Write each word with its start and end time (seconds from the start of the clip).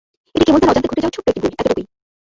এটা 0.35 0.45
কেবল 0.47 0.59
তার 0.61 0.69
অজান্তে 0.71 0.89
ঘটে 0.89 1.01
যাওয়া 1.01 1.11
একটি 1.11 1.17
ছোট 1.17 1.27
ভুল, 1.35 1.51
এতটুকুই। 1.53 1.85